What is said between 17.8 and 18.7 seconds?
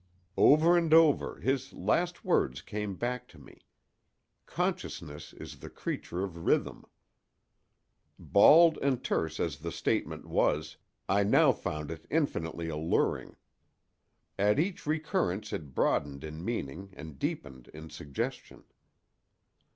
suggestion.